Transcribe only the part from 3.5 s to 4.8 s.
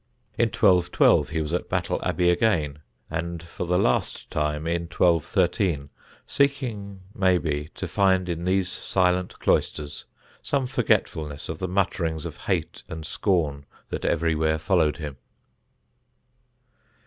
the last time